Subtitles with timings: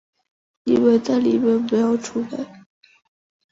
[0.63, 2.65] 你们在里面不要出来